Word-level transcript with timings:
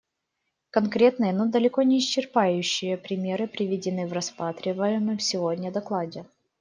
Конкретные, 0.71 1.31
но 1.31 1.45
далеко 1.45 1.83
не 1.83 1.99
исчерпывающие 1.99 2.97
примеры 2.97 3.45
приведены 3.45 4.07
в 4.07 4.13
рассматриваемом 4.13 5.19
сегодня 5.19 5.71
докладе. 5.71 6.25